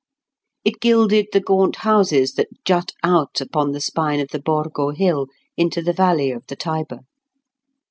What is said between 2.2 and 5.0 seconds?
that jut out upon the spine of the Borgo